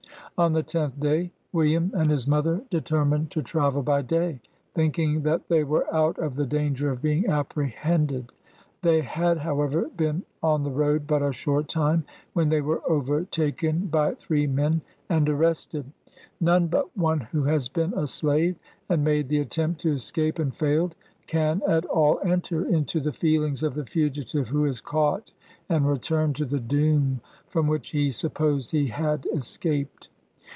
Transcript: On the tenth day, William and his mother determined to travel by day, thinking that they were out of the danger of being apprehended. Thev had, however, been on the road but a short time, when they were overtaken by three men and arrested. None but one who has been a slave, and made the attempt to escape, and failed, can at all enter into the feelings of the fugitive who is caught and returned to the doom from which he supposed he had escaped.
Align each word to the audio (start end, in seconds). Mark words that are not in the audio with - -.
On 0.37 0.53
the 0.53 0.63
tenth 0.63 0.99
day, 0.99 1.29
William 1.53 1.91
and 1.93 2.09
his 2.09 2.27
mother 2.27 2.63
determined 2.71 3.29
to 3.29 3.43
travel 3.43 3.83
by 3.83 4.01
day, 4.01 4.39
thinking 4.73 5.21
that 5.21 5.47
they 5.49 5.63
were 5.63 5.85
out 5.93 6.17
of 6.17 6.35
the 6.35 6.47
danger 6.47 6.89
of 6.89 6.99
being 7.01 7.27
apprehended. 7.27 8.31
Thev 8.81 9.03
had, 9.03 9.37
however, 9.37 9.91
been 9.95 10.23
on 10.41 10.63
the 10.63 10.71
road 10.71 11.05
but 11.05 11.21
a 11.21 11.31
short 11.31 11.67
time, 11.67 12.05
when 12.33 12.49
they 12.49 12.61
were 12.61 12.81
overtaken 12.89 13.85
by 13.89 14.15
three 14.15 14.47
men 14.47 14.81
and 15.09 15.29
arrested. 15.29 15.85
None 16.39 16.65
but 16.65 16.89
one 16.97 17.19
who 17.19 17.43
has 17.43 17.69
been 17.69 17.93
a 17.93 18.07
slave, 18.07 18.55
and 18.89 19.03
made 19.03 19.29
the 19.29 19.41
attempt 19.41 19.81
to 19.81 19.91
escape, 19.91 20.39
and 20.39 20.55
failed, 20.55 20.95
can 21.27 21.61
at 21.67 21.85
all 21.85 22.19
enter 22.25 22.65
into 22.65 22.99
the 22.99 23.13
feelings 23.13 23.61
of 23.61 23.75
the 23.75 23.85
fugitive 23.85 24.47
who 24.47 24.65
is 24.65 24.81
caught 24.81 25.33
and 25.69 25.87
returned 25.87 26.35
to 26.37 26.45
the 26.45 26.59
doom 26.61 27.19
from 27.47 27.67
which 27.67 27.89
he 27.91 28.09
supposed 28.09 28.71
he 28.71 28.87
had 28.87 29.27
escaped. 29.35 30.07